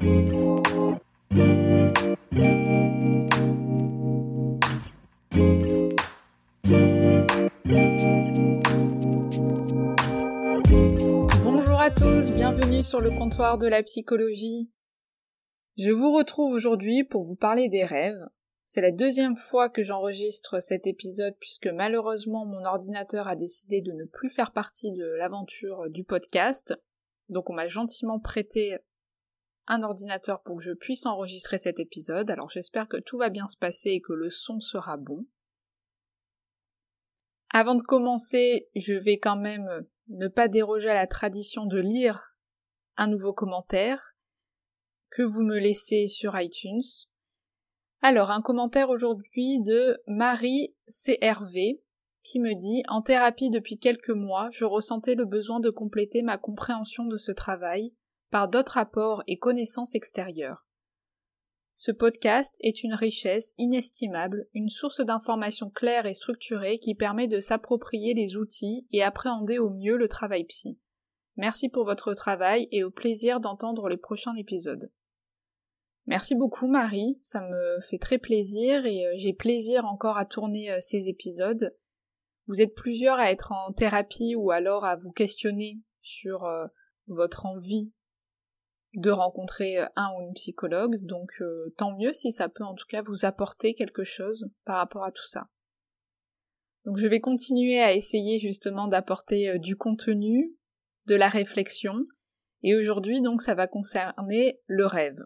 [0.00, 0.20] Bonjour
[11.80, 14.70] à tous, bienvenue sur le comptoir de la psychologie.
[15.76, 18.24] Je vous retrouve aujourd'hui pour vous parler des rêves.
[18.64, 23.90] C'est la deuxième fois que j'enregistre cet épisode puisque malheureusement mon ordinateur a décidé de
[23.90, 26.72] ne plus faire partie de l'aventure du podcast.
[27.30, 28.78] Donc on m'a gentiment prêté
[29.68, 32.30] un ordinateur pour que je puisse enregistrer cet épisode.
[32.30, 35.26] Alors j'espère que tout va bien se passer et que le son sera bon.
[37.50, 42.34] Avant de commencer, je vais quand même ne pas déroger à la tradition de lire
[42.96, 44.14] un nouveau commentaire
[45.10, 46.82] que vous me laissez sur iTunes.
[48.02, 51.80] Alors, un commentaire aujourd'hui de Marie CRV
[52.22, 56.38] qui me dit En thérapie depuis quelques mois, je ressentais le besoin de compléter ma
[56.38, 57.94] compréhension de ce travail
[58.30, 60.66] par d'autres apports et connaissances extérieures.
[61.74, 67.38] Ce podcast est une richesse inestimable, une source d'informations claires et structurées qui permet de
[67.38, 70.80] s'approprier les outils et appréhender au mieux le travail psy.
[71.36, 74.90] Merci pour votre travail et au plaisir d'entendre les prochains épisodes.
[76.06, 80.72] Merci beaucoup Marie, ça me fait très plaisir et euh, j'ai plaisir encore à tourner
[80.72, 81.76] euh, ces épisodes.
[82.48, 86.66] Vous êtes plusieurs à être en thérapie ou alors à vous questionner sur euh,
[87.06, 87.92] votre envie
[88.94, 91.30] de rencontrer un ou une psychologue, donc
[91.76, 95.12] tant mieux si ça peut en tout cas vous apporter quelque chose par rapport à
[95.12, 95.48] tout ça.
[96.84, 100.56] Donc je vais continuer à essayer justement d'apporter du contenu,
[101.06, 102.04] de la réflexion,
[102.62, 105.18] et aujourd'hui donc ça va concerner le rêve.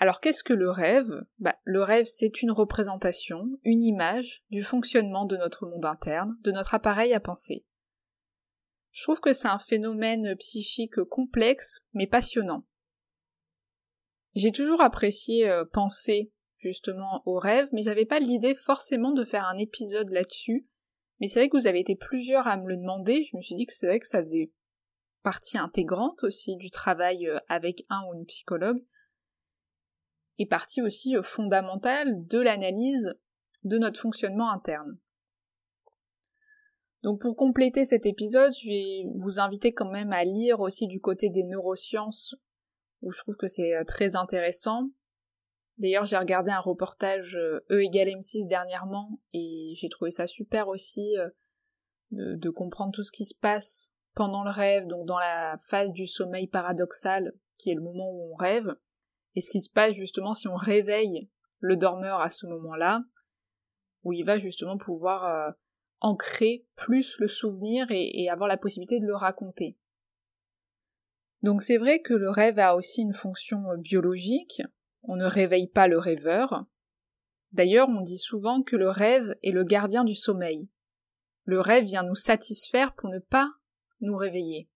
[0.00, 1.12] Alors qu'est-ce que le rêve?
[1.38, 6.52] Bah, Le rêve c'est une représentation, une image du fonctionnement de notre monde interne, de
[6.52, 7.64] notre appareil à penser.
[8.98, 12.66] Je trouve que c'est un phénomène psychique complexe mais passionnant.
[14.34, 19.44] J'ai toujours apprécié euh, penser justement au rêve, mais j'avais pas l'idée forcément de faire
[19.44, 20.66] un épisode là-dessus.
[21.20, 23.54] Mais c'est vrai que vous avez été plusieurs à me le demander, je me suis
[23.54, 24.50] dit que c'est vrai que ça faisait
[25.22, 28.84] partie intégrante aussi du travail euh, avec un ou une psychologue,
[30.38, 33.14] et partie aussi euh, fondamentale de l'analyse
[33.62, 34.98] de notre fonctionnement interne.
[37.02, 41.00] Donc pour compléter cet épisode, je vais vous inviter quand même à lire aussi du
[41.00, 42.34] côté des neurosciences,
[43.02, 44.90] où je trouve que c'est euh, très intéressant.
[45.78, 51.14] D'ailleurs, j'ai regardé un reportage E égale M6 dernièrement, et j'ai trouvé ça super aussi
[52.10, 55.92] de, de comprendre tout ce qui se passe pendant le rêve, donc dans la phase
[55.92, 58.74] du sommeil paradoxal, qui est le moment où on rêve
[59.34, 61.28] et ce qui se passe justement si on réveille
[61.60, 63.04] le dormeur à ce moment-là,
[64.02, 65.50] où il va justement pouvoir euh,
[66.00, 69.76] ancrer plus le souvenir et, avoir la possibilité de le raconter.
[71.42, 74.62] Donc c'est vrai que le rêve a aussi une fonction euh, biologique,
[75.02, 76.64] on ne réveille pas le rêveur.
[77.52, 80.68] D'ailleurs, on dit souvent que le rêve est le gardien du sommeil.
[81.44, 83.50] Le rêve vient nous satisfaire pour ne pas
[84.00, 84.68] nous réveiller.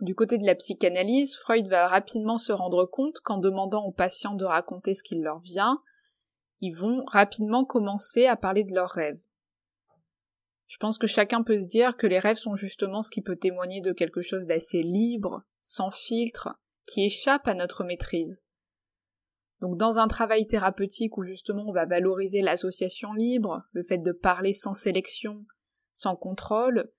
[0.00, 4.34] Du côté de la psychanalyse, Freud va rapidement se rendre compte qu'en demandant aux patients
[4.34, 5.82] de raconter ce qui leur vient,
[6.60, 9.22] ils vont rapidement commencer à parler de leurs rêves.
[10.66, 13.36] Je pense que chacun peut se dire que les rêves sont justement ce qui peut
[13.36, 16.48] témoigner de quelque chose d'assez libre, sans filtre,
[16.86, 18.40] qui échappe à notre maîtrise.
[19.60, 24.12] Donc dans un travail thérapeutique où justement on va valoriser l'association libre, le fait de
[24.12, 25.46] parler sans sélection,
[25.92, 26.90] sans contrôle,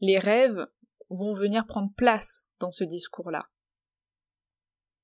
[0.00, 0.66] les rêves
[1.08, 3.48] vont venir prendre place dans ce discours-là.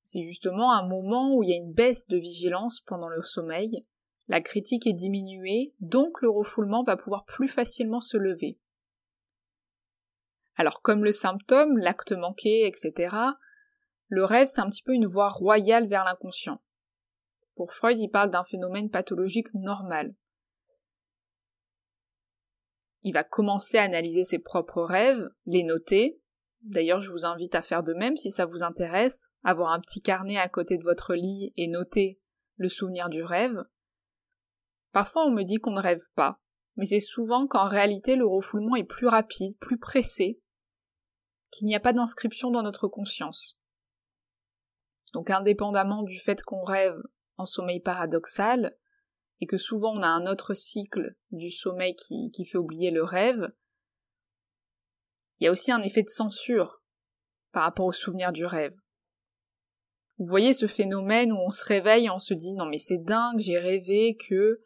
[0.04, 3.84] C'est justement un moment où il y a une baisse de vigilance pendant le sommeil,
[4.28, 8.58] la critique est diminuée, donc le refoulement va pouvoir plus facilement se lever.
[10.56, 13.14] Alors comme le symptôme, l'acte manqué, etc.,
[14.08, 16.60] le rêve c'est un petit peu une voie royale vers l'inconscient.
[17.56, 20.14] Pour Freud, il parle d'un phénomène pathologique normal.
[23.02, 26.20] Il va commencer à analyser ses propres rêves, les noter.
[26.62, 30.02] D'ailleurs, je vous invite à faire de même si ça vous intéresse, avoir un petit
[30.02, 32.20] carnet à côté de votre lit et noter
[32.56, 33.64] le souvenir du rêve.
[34.96, 36.40] Parfois, on me dit qu'on ne rêve pas,
[36.76, 40.40] mais c'est souvent qu'en réalité le refoulement est plus rapide, plus pressé.
[41.50, 43.58] qu'il n'y a pas d'inscription dans notre conscience.
[45.12, 46.96] Donc indépendamment du fait qu'on rêve
[47.36, 48.74] en sommeil paradoxal,
[49.42, 53.52] et que souvent on a un autre cycle du sommeil qui, fait oublier le rêve,
[55.40, 56.80] il y a aussi un effet de censure
[57.52, 58.74] par rapport au souvenir du rêve.
[60.16, 63.04] Vous voyez ce phénomène où on se réveille et on se dit non mais c'est
[63.04, 64.62] dingue, j'ai rêvé que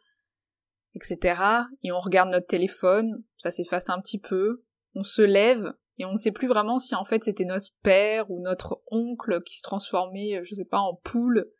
[0.93, 1.41] etc.
[1.83, 4.61] Et on regarde notre téléphone, ça s'efface un petit peu,
[4.95, 8.29] on se lève et on ne sait plus vraiment si en fait c'était notre père
[8.31, 11.51] ou notre oncle qui se transformait, euh, je sais pas, en poule.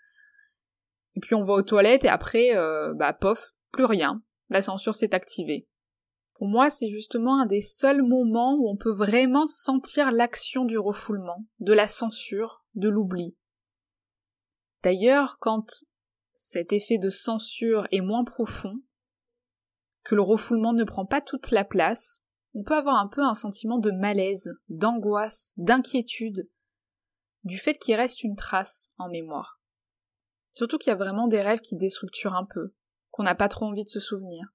[1.16, 4.24] Et puis on va aux toilettes et après, euh, bah pof, plus rien.
[4.50, 5.68] La censure s'est activée.
[6.34, 10.80] Pour moi, c'est justement un des seuls moments où on peut vraiment sentir l'action du
[10.80, 13.38] refoulement, de la censure, de l'oubli.
[14.84, 15.84] D'ailleurs, quand
[16.34, 18.82] cet effet de censure est moins profond,
[20.04, 23.34] que le refoulement ne prend pas toute la place, on peut avoir un peu un
[23.34, 26.50] sentiment de malaise, d'angoisse, d'inquiétude,
[27.44, 29.62] du fait qu'il reste une trace en mémoire.
[30.54, 32.74] Surtout qu'il y a vraiment des rêves qui déstructurent un peu,
[33.10, 34.48] qu'on n'a pas trop envie de se souvenir.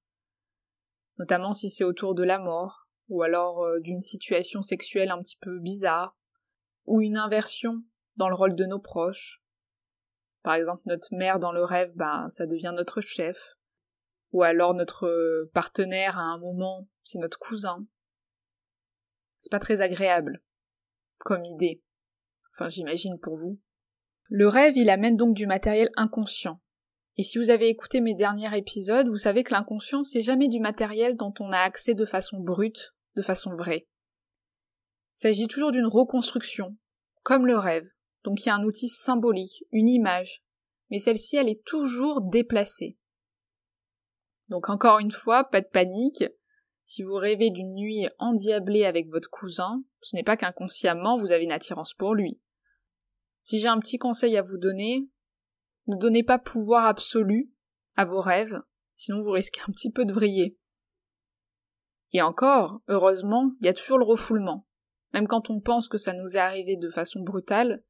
[1.19, 5.39] Notamment si c'est autour de la mort, ou alors euh, d'une situation sexuelle un petit
[5.41, 6.17] peu bizarre,
[6.85, 7.83] ou une inversion
[8.17, 9.43] dans le rôle de nos proches.
[10.43, 13.57] Par exemple, notre mère dans le rêve, ben, ça devient notre chef,
[14.33, 17.87] ou alors notre euh, partenaire à un moment, c'est notre cousin.
[19.39, 20.43] C'est pas très agréable
[21.19, 21.83] comme idée.
[22.53, 23.59] Enfin, j'imagine pour vous.
[24.29, 26.61] Le rêve, il amène donc du matériel inconscient.
[27.17, 30.61] Et si vous avez écouté mes derniers épisodes, vous savez que l'inconscient, c'est jamais du
[30.61, 33.89] matériel dont on a accès de façon brute, de façon vraie.
[35.15, 36.77] Il s'agit toujours d'une reconstruction,
[37.23, 37.89] comme le rêve.
[38.25, 40.43] Donc il y a un outil symbolique, une image,
[40.91, 42.99] mais celle-ci, elle est toujours déplacée.
[44.49, 46.25] Donc encore une fois, pas de panique.
[46.85, 51.45] Si vous rêvez d'une nuit endiablée avec votre cousin, ce n'est pas qu'inconsciemment vous avez
[51.45, 52.41] une attirance pour lui.
[53.43, 55.09] Si j'ai un petit conseil à vous donner,
[55.89, 57.53] ne donnez pas pouvoir absolu
[57.97, 58.61] à vos rêves,
[58.95, 60.59] sinon vous risquez un petit peu de vriller.
[62.13, 64.67] Et encore, heureusement, il y a toujours le refoulement.
[65.13, 67.83] Même quand on pense que ça nous est arrivé de façon brutale,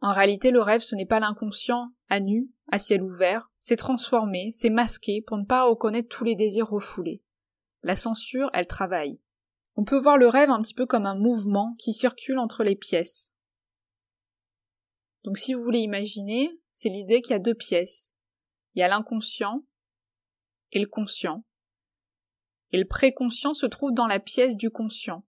[0.00, 4.50] en réalité le rêve ce n'est pas l'inconscient à nu, à ciel ouvert, c'est transformé,
[4.52, 7.22] c'est masqué pour ne pas reconnaître tous les désirs refoulés.
[7.82, 9.20] La censure, elle travaille.
[9.76, 12.76] On peut voir le rêve un petit peu comme un mouvement qui circule entre les
[12.76, 13.34] pièces.
[15.24, 18.16] Donc si vous voulez imaginer, c'est l'idée qu'il y a deux pièces.
[18.74, 19.64] Il y a l'inconscient
[20.72, 21.44] et le conscient.
[22.70, 25.24] Et le préconscient se trouve dans la pièce du conscient.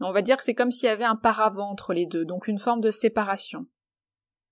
[0.00, 2.48] On va dire que c'est comme s'il y avait un paravent entre les deux, donc
[2.48, 3.66] une forme de séparation.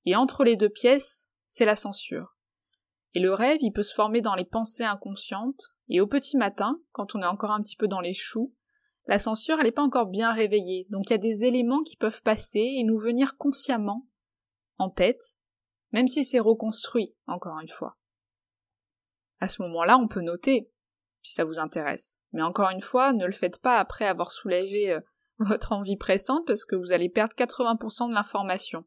[0.05, 2.37] Et entre les deux pièces, c'est la censure.
[3.15, 6.81] Et le rêve, il peut se former dans les pensées inconscientes, et au petit matin,
[6.93, 8.55] quand on est encore un petit peu dans les choux,
[9.07, 11.97] la censure, elle n'est pas encore bien réveillée, donc il y a des éléments qui
[11.97, 14.07] peuvent passer et nous venir consciemment,
[14.79, 15.39] en tête,
[15.93, 17.97] même si c'est reconstruit, encore une fois.
[19.41, 20.71] À ce moment-là, on peut noter,
[21.23, 22.21] si ça vous intéresse.
[22.33, 25.01] Mais encore une fois, ne le faites pas après avoir soulagé euh,
[25.39, 28.85] votre envie pressante parce que vous allez perdre 80% de l'information.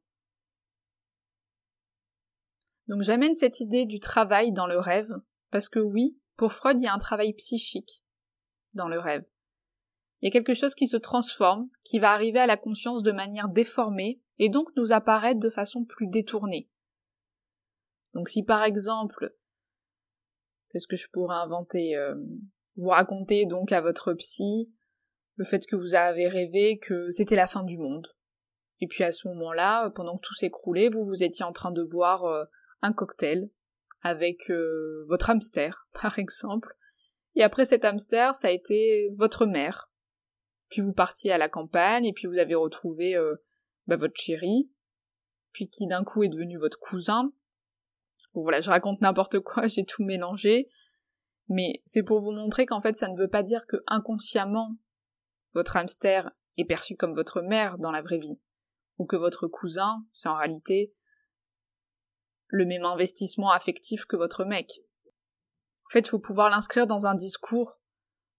[2.88, 5.12] Donc j'amène cette idée du travail dans le rêve,
[5.52, 8.04] parce que oui, pour Freud, il y a un travail psychique
[8.74, 9.26] dans le rêve.
[10.22, 13.12] Il y a quelque chose qui se transforme, qui va arriver à la conscience de
[13.12, 16.70] manière déformée, et donc nous apparaître de façon plus détournée.
[18.14, 19.36] Donc si par exemple,
[20.70, 22.16] qu'est-ce que je pourrais inventer euh,
[22.78, 24.72] Vous racontez donc à votre psy
[25.36, 28.08] le fait que vous avez rêvé que c'était la fin du monde.
[28.80, 31.84] Et puis à ce moment-là, pendant que tout s'écroulait, vous vous étiez en train de
[31.84, 32.46] boire euh,
[32.82, 33.50] un cocktail
[34.02, 36.76] avec euh, votre hamster, par exemple.
[37.36, 39.92] Et après cet hamster, ça a été votre mère.
[40.70, 43.36] Puis vous partiez à la campagne, et puis vous avez retrouvé euh,
[43.86, 44.70] bah, votre chéri,
[45.54, 47.32] puis qui d'un coup est devenu votre cousin.
[48.34, 50.70] Bon voilà, je raconte n'importe quoi, j'ai tout mélangé.
[51.50, 54.76] Mais c'est pour vous montrer qu'en fait, ça ne veut pas dire que inconsciemment,
[55.54, 58.42] votre hamster est perçu comme votre mère dans la vraie vie,
[58.98, 60.94] ou que votre cousin, c'est en réalité
[62.48, 64.82] le même investissement affectif que votre mec.
[65.86, 67.80] En fait, il faut pouvoir l'inscrire dans un discours,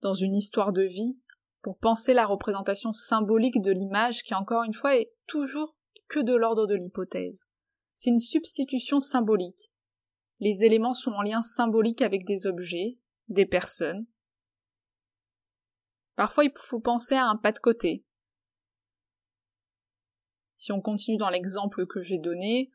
[0.03, 1.19] dans une histoire de vie,
[1.62, 5.77] pour penser la représentation symbolique de l'image qui, encore une fois, est toujours
[6.09, 7.47] que de l'ordre de l'hypothèse.
[7.95, 9.71] C'est une substitution symbolique.
[10.41, 12.99] Les éléments sont en lien symbolique avec des objets,
[13.29, 14.07] des personnes.
[16.15, 18.05] Parfois, il faut penser à un pas de côté.
[20.57, 22.73] Si on continue dans l'exemple que j'ai donné,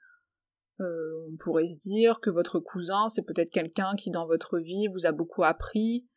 [0.80, 4.88] euh, on pourrait se dire que votre cousin, c'est peut-être quelqu'un qui dans votre vie
[4.88, 6.08] vous a beaucoup appris,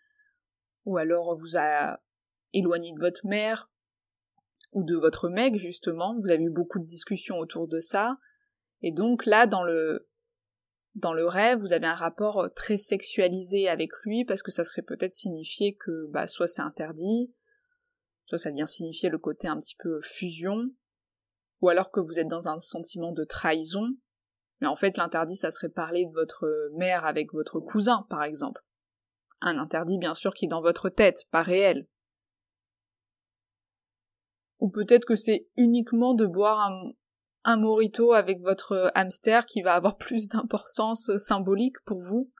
[0.84, 2.00] ou alors vous a
[2.52, 3.70] éloigné de votre mère,
[4.72, 8.18] ou de votre mec justement, vous avez eu beaucoup de discussions autour de ça,
[8.82, 10.08] et donc là dans le
[10.94, 14.80] dans le rêve, vous avez un rapport très sexualisé avec lui parce que ça serait
[14.80, 17.34] peut-être signifier que bah soit c'est interdit,
[18.24, 20.70] soit ça vient signifier le côté un petit peu fusion,
[21.60, 23.94] ou alors que vous êtes dans un sentiment de trahison,
[24.60, 28.62] mais en fait l'interdit ça serait parler de votre mère avec votre cousin par exemple.
[29.40, 31.86] Un interdit bien sûr qui est dans votre tête, pas réel.
[34.58, 36.70] Ou peut-être que c'est uniquement de boire
[37.44, 42.32] un, morito avec votre hamster qui va avoir plus d'importance symbolique pour vous.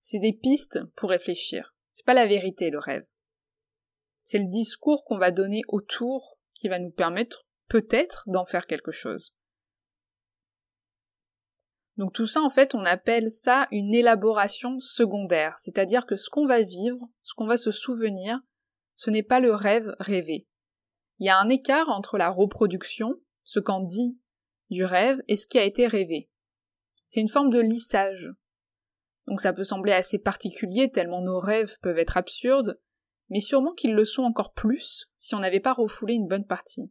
[0.00, 1.74] C'est des pistes pour réfléchir.
[1.92, 3.06] C'est pas la vérité le rêve.
[4.24, 8.90] C'est le discours qu'on va donner autour qui va nous permettre peut-être d'en faire quelque
[8.90, 9.35] chose.
[11.96, 16.46] Donc tout ça, en fait, on appelle ça une élaboration secondaire, c'est-à-dire que ce qu'on
[16.46, 18.40] va vivre, ce qu'on va se souvenir,
[18.96, 20.46] ce n'est pas le rêve rêvé.
[21.18, 24.20] Il y a un écart entre la reproduction, ce qu'en dit
[24.68, 26.28] du rêve, et ce qui a été rêvé.
[27.08, 28.28] C'est une forme de lissage.
[29.26, 32.80] Donc ça peut sembler assez particulier tellement nos rêves peuvent être absurdes,
[33.28, 36.90] mais sûrement qu'ils le sont encore plus si on n'avait pas refoulé une bonne partie.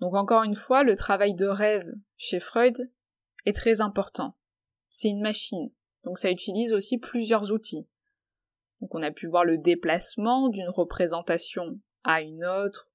[0.00, 1.84] Donc encore une fois, le travail de rêve
[2.16, 2.90] chez Freud
[3.44, 4.36] est très important.
[4.90, 5.70] C'est une machine,
[6.04, 7.88] donc ça utilise aussi plusieurs outils.
[8.80, 12.90] Donc on a pu voir le déplacement d'une représentation à une autre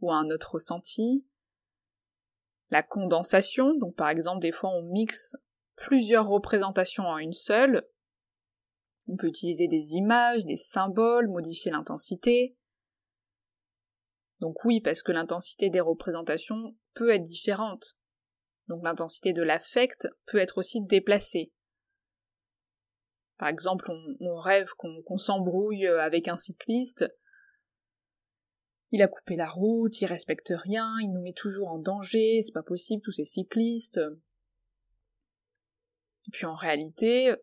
[0.00, 1.26] ou à un autre ressenti,
[2.70, 5.36] la condensation, donc par exemple des fois on mixe
[5.76, 7.86] plusieurs représentations en une seule,
[9.08, 12.56] on peut utiliser des images, des symboles, modifier l'intensité,
[14.40, 17.98] donc oui, parce que l'intensité des représentations peut être différente.
[18.68, 21.52] Donc l'intensité de l'affect peut être aussi déplacée.
[23.36, 27.06] Par exemple, on, rêve qu'on s'embrouille avec un cycliste,
[28.92, 32.52] il a coupé la route, il respecte rien, il nous met toujours en danger, c'est
[32.52, 34.00] pas possible, tous ces cyclistes.
[36.26, 37.34] Et puis en réalité,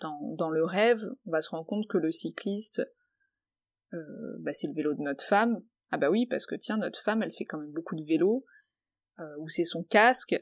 [0.00, 2.82] dans, le rêve, on va se rendre compte que le cycliste,
[3.92, 7.00] euh, bah, c'est le vélo de notre femme, ah bah oui, parce que tiens, notre
[7.00, 8.44] femme, elle fait quand même beaucoup de vélo,
[9.20, 10.34] euh, ou c'est son casque,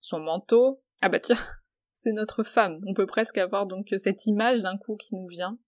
[0.00, 0.82] son manteau.
[1.02, 1.36] Ah bah tiens,
[1.92, 2.80] c'est notre femme.
[2.86, 5.58] On peut presque avoir donc cette image d'un coup qui nous vient,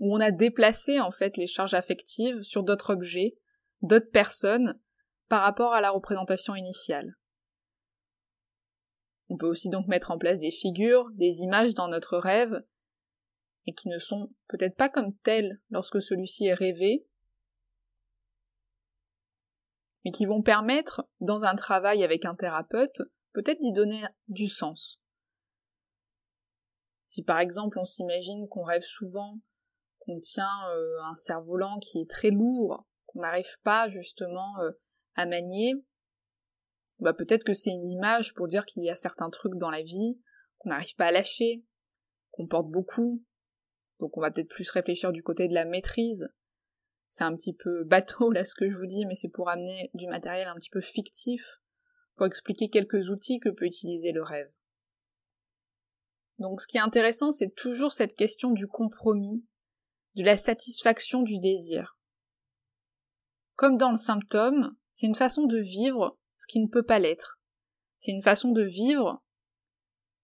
[0.00, 3.36] où on a déplacé en fait les charges affectives sur d'autres objets,
[3.82, 4.80] d'autres personnes,
[5.28, 7.14] par rapport à la représentation initiale.
[9.28, 12.64] On peut aussi donc mettre en place des figures, des images dans notre rêve,
[13.66, 17.06] et qui ne sont peut-être pas comme telles lorsque celui-ci est rêvé,
[20.04, 23.00] mais qui vont permettre, dans un travail avec un thérapeute,
[23.32, 25.00] peut-être d'y donner du sens.
[27.06, 29.40] Si par exemple on s'imagine qu'on rêve souvent
[30.00, 34.70] qu'on tient euh, un cerf-volant qui est très lourd, qu'on n'arrive pas justement euh,
[35.14, 35.72] à manier,
[36.98, 39.82] bah peut-être que c'est une image pour dire qu'il y a certains trucs dans la
[39.82, 40.20] vie
[40.58, 41.64] qu'on n'arrive pas à lâcher,
[42.30, 43.22] qu'on porte beaucoup,
[44.00, 46.28] donc on va peut-être plus réfléchir du côté de la maîtrise,
[47.14, 49.88] c'est un petit peu bateau là ce que je vous dis, mais c'est pour amener
[49.94, 51.60] du matériel un petit peu fictif,
[52.16, 54.50] pour expliquer quelques outils que peut utiliser le rêve.
[56.40, 59.44] Donc ce qui est intéressant, c'est toujours cette question du compromis,
[60.16, 61.96] de la satisfaction du désir.
[63.54, 67.38] Comme dans le symptôme, c'est une façon de vivre ce qui ne peut pas l'être.
[67.96, 69.22] C'est une façon de vivre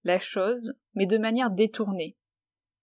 [0.02, 2.16] la chose, mais de manière détournée.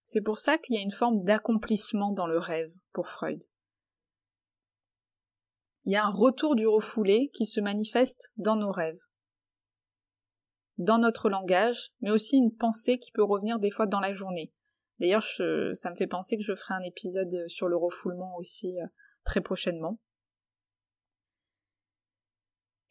[0.04, 3.44] C'est pour ça qu'il y a une forme d'accomplissement dans le rêve pour Freud
[5.88, 9.00] il y a un retour du refoulé qui se manifeste dans nos rêves,
[10.76, 14.52] dans notre langage, mais aussi une pensée qui peut revenir des fois dans la journée.
[14.98, 18.86] D'ailleurs, ça me fait penser que je ferai un épisode sur le refoulement aussi euh,
[19.24, 19.98] très prochainement.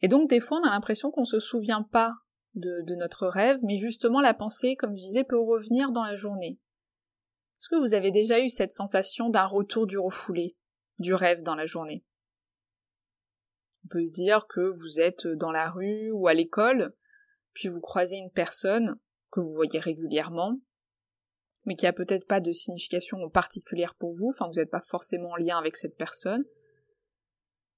[0.00, 2.14] Et donc, des fois, on a l'impression qu'on ne se souvient pas
[2.54, 6.16] de, de, notre rêve, mais justement, la pensée, comme je disais, peut revenir dans la
[6.16, 6.58] journée.
[7.60, 10.56] Est-ce que vous avez déjà eu cette sensation d'un retour du refoulé,
[10.98, 12.04] du rêve dans la journée?
[13.88, 16.94] On peut se dire que vous êtes dans la rue ou à l'école,
[17.54, 18.98] puis vous croisez une personne
[19.30, 20.60] que vous voyez régulièrement,
[21.64, 25.30] mais qui a peut-être pas de signification particulière pour vous, enfin vous n'êtes pas forcément
[25.30, 26.44] en lien avec cette personne.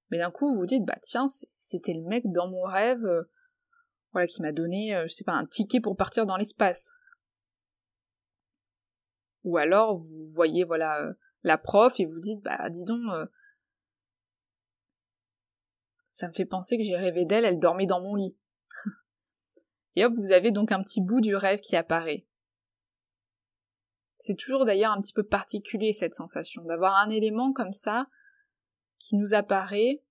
[0.09, 1.27] Mais d'un coup vous vous dites bah tiens
[1.59, 3.23] c'était le mec dans mon rêve euh,
[4.11, 6.91] voilà qui m'a donné euh, je sais pas un ticket pour partir dans l'espace.
[9.45, 11.13] Ou alors vous voyez voilà euh,
[11.43, 13.01] la prof et vous dites bah dis donc
[16.11, 18.37] ça me fait penser que j'ai rêvé d'elle, elle dormait dans mon lit.
[19.95, 22.25] Et hop, vous avez donc un petit bout du rêve qui apparaît.
[24.19, 28.07] C'est toujours d'ailleurs un petit peu particulier cette sensation, d'avoir un élément comme ça
[28.99, 30.03] qui nous apparaît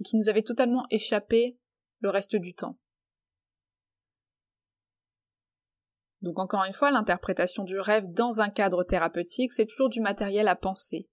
[0.00, 1.58] et qui nous avait totalement échappé
[2.00, 2.78] le reste du temps.
[6.20, 10.48] Donc encore une fois, l'interprétation du rêve dans un cadre thérapeutique, c'est toujours du matériel
[10.48, 11.08] à penser.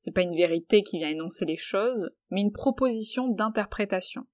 [0.00, 4.26] C'est pas une vérité qui vient énoncer les choses, mais une proposition d'interprétation.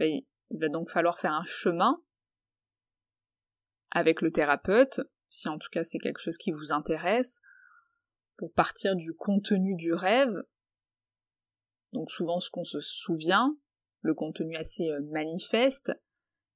[0.00, 2.02] Il va donc falloir faire un chemin
[3.90, 5.00] avec le thérapeute,
[5.30, 7.40] si en tout cas c'est quelque chose qui vous intéresse,
[8.36, 10.34] pour partir du contenu du rêve,
[11.92, 13.56] donc souvent ce qu'on se souvient,
[14.00, 15.92] le contenu assez euh, manifeste,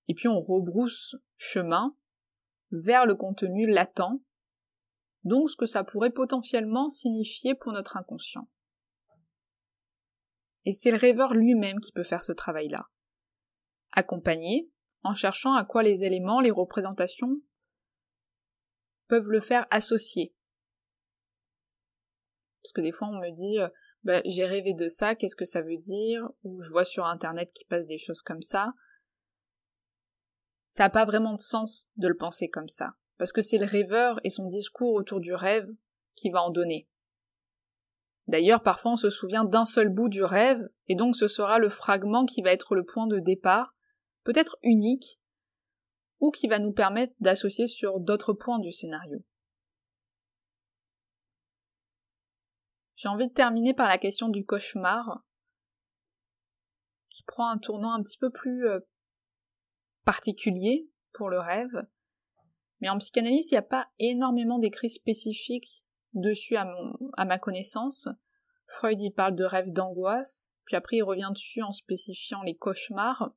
[0.08, 1.96] et puis on rebrousse chemin
[2.70, 4.20] vers le contenu latent,
[5.24, 8.48] donc ce que ça pourrait potentiellement signifier pour notre inconscient.
[10.64, 12.88] Et c'est le rêveur lui-même qui peut faire ce travail-là.
[13.92, 14.70] Accompagné,
[15.02, 17.40] en cherchant à quoi les éléments, les représentations
[19.08, 20.34] peuvent le faire associer.
[22.62, 23.68] Parce que des fois on me dit euh,
[24.04, 26.28] bah, j'ai rêvé de ça, qu'est-ce que ça veut dire?
[26.42, 28.72] Ou je vois sur internet qu'il passe des choses comme ça.
[30.70, 33.66] Ça n'a pas vraiment de sens de le penser comme ça, parce que c'est le
[33.66, 35.70] rêveur et son discours autour du rêve
[36.16, 36.88] qui va en donner.
[38.26, 41.68] D'ailleurs, parfois on se souvient d'un seul bout du rêve, et donc ce sera le
[41.68, 43.76] fragment qui va être le point de départ,
[44.24, 45.20] peut-être unique,
[46.18, 49.22] ou qui va nous permettre d'associer sur d'autres points du scénario.
[52.96, 55.22] J'ai envie de terminer par la question du cauchemar,
[57.08, 58.80] qui prend un tournant un petit peu plus euh,
[60.04, 61.86] particulier pour le rêve.
[62.82, 65.84] Mais en psychanalyse, il n'y a pas énormément d'écrits spécifiques
[66.14, 66.66] dessus à,
[67.24, 68.08] ma connaissance.
[68.66, 73.32] Freud, il parle de rêves d'angoisse, puis après il revient dessus en spécifiant les cauchemars.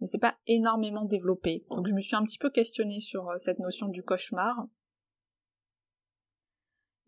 [0.00, 1.64] Mais c'est pas énormément développé.
[1.70, 4.66] Donc je me suis un petit peu questionnée sur euh, cette notion du cauchemar.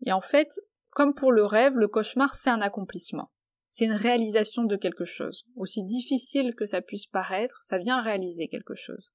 [0.03, 0.59] Et en fait,
[0.93, 3.31] comme pour le rêve, le cauchemar c'est un accomplissement.
[3.69, 5.45] C'est une réalisation de quelque chose.
[5.55, 9.13] Aussi difficile que ça puisse paraître, ça vient réaliser quelque chose.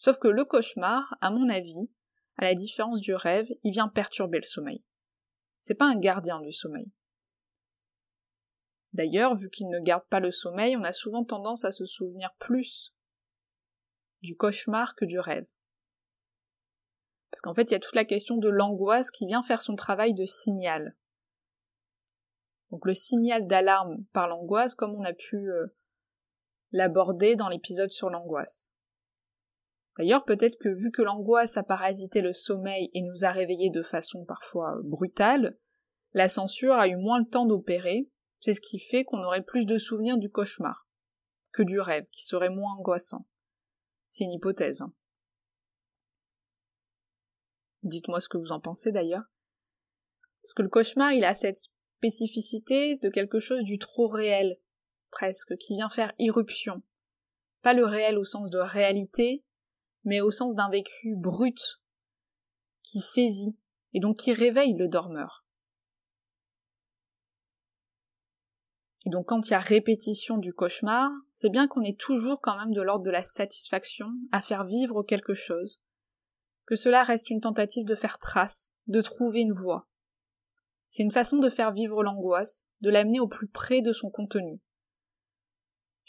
[0.00, 1.90] Sauf que le cauchemar, à mon avis,
[2.38, 4.82] à la différence du rêve, il vient perturber le sommeil.
[5.60, 6.90] C'est pas un gardien du sommeil.
[8.94, 12.34] D'ailleurs, vu qu'il ne garde pas le sommeil, on a souvent tendance à se souvenir
[12.38, 12.94] plus
[14.22, 15.46] du cauchemar que du rêve.
[17.30, 19.76] Parce qu'en fait, il y a toute la question de l'angoisse qui vient faire son
[19.76, 20.96] travail de signal.
[22.70, 25.66] Donc le signal d'alarme par l'angoisse, comme on a pu euh,
[26.72, 28.72] l'aborder dans l'épisode sur l'angoisse.
[30.00, 33.82] D'ailleurs, peut-être que vu que l'angoisse a parasité le sommeil et nous a réveillés de
[33.82, 35.58] façon parfois brutale,
[36.14, 38.08] la censure a eu moins le temps d'opérer,
[38.38, 40.88] c'est ce qui fait qu'on aurait plus de souvenirs du cauchemar
[41.52, 43.26] que du rêve, qui serait moins angoissant.
[44.08, 44.80] C'est une hypothèse.
[44.80, 44.94] Hein.
[47.82, 49.24] Dites-moi ce que vous en pensez d'ailleurs.
[50.42, 51.58] Parce que le cauchemar, il a cette
[51.98, 54.58] spécificité de quelque chose du trop réel,
[55.10, 56.82] presque, qui vient faire irruption.
[57.60, 59.44] Pas le réel au sens de réalité,
[60.04, 61.80] mais au sens d'un vécu brut,
[62.82, 63.56] qui saisit,
[63.92, 65.44] et donc qui réveille le dormeur.
[69.06, 72.58] Et donc quand il y a répétition du cauchemar, c'est bien qu'on est toujours quand
[72.58, 75.80] même de l'ordre de la satisfaction à faire vivre quelque chose,
[76.66, 79.88] que cela reste une tentative de faire trace, de trouver une voie.
[80.90, 84.60] C'est une façon de faire vivre l'angoisse, de l'amener au plus près de son contenu.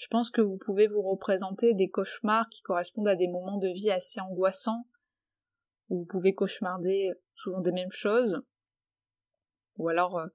[0.02, 3.68] Je pense que vous pouvez vous représenter des cauchemars qui correspondent à des moments de
[3.68, 4.88] vie assez angoissants,
[5.90, 8.42] où vous pouvez cauchemarder souvent des mêmes choses,
[9.78, 10.26] ou alors euh,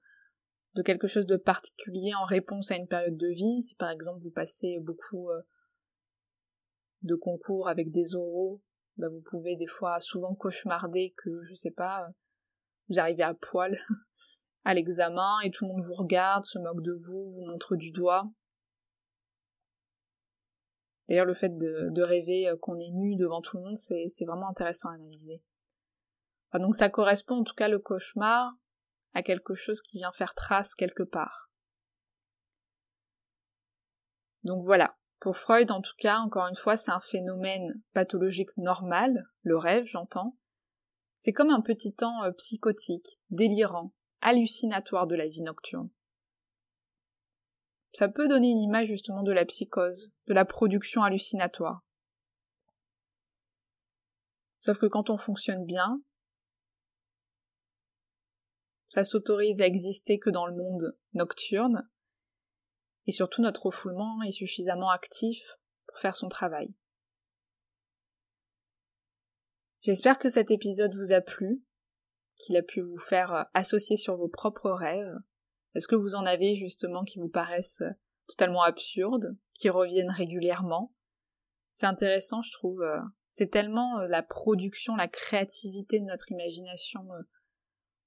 [0.76, 4.20] de quelque chose de particulier en réponse à une période de vie, si par exemple
[4.20, 5.42] vous passez beaucoup euh,
[7.02, 8.62] de concours avec des oraux,
[8.98, 12.06] bah vous pouvez des fois souvent cauchemarder que, je sais pas,
[12.88, 13.76] vous arrivez à poil
[14.64, 17.90] à l'examen et tout le monde vous regarde, se moque de vous, vous montre du
[17.90, 18.30] doigt.
[21.08, 24.48] D'ailleurs, le fait de, rêver euh, qu'on est nu devant tout le monde, c'est vraiment
[24.48, 25.42] intéressant à analyser.
[26.54, 28.52] donc ça correspond en tout cas le cauchemar
[29.14, 31.50] à quelque chose qui vient faire trace quelque part.
[34.44, 34.96] Donc voilà.
[35.20, 39.86] Pour Freud, en tout cas, encore une fois, c'est un phénomène pathologique normal, le rêve,
[39.86, 40.36] j'entends.
[41.18, 45.88] C'est comme un petit temps euh, psychotique, délirant, hallucinatoire de la vie nocturne.
[47.96, 51.80] Ça peut donner une image justement de la psychose, de la production hallucinatoire.
[54.58, 56.02] Sauf que quand on fonctionne bien,
[58.88, 61.88] ça s'autorise à exister que dans le monde nocturne,
[63.06, 65.56] et surtout notre refoulement est suffisamment actif
[65.86, 66.74] pour faire son travail.
[69.80, 71.64] J'espère que cet épisode vous a plu
[72.36, 75.16] qu'il a pu vous faire euh, associer sur vos propres rêves,
[75.76, 77.82] Est-ce que vous en avez justement qui vous paraissent
[78.28, 80.94] totalement absurdes, qui reviennent régulièrement?
[81.74, 82.80] C'est intéressant, je trouve.
[82.80, 87.22] Euh, c'est tellement euh, la production, la créativité de notre imagination euh,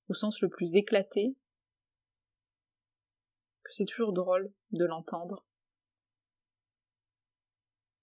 [0.07, 1.37] au sens le plus éclaté
[3.63, 5.45] que c'est toujours drôle de l'entendre.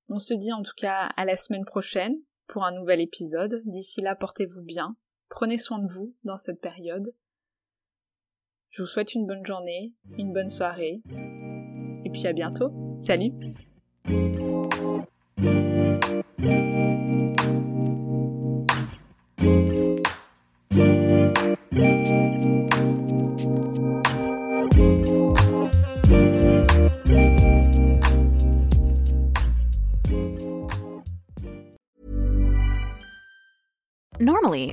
[0.08, 3.62] On se dit en tout cas à la semaine prochaine pour un nouvel épisode.
[3.64, 4.96] D'ici là, portez-vous bien.
[5.28, 7.12] Prenez soin de vous dans cette période.
[8.70, 11.00] Je vous souhaite une bonne journée, une bonne soirée.
[12.04, 12.72] Et puis à bientôt.
[12.98, 13.32] Salut
[34.18, 34.72] Normally,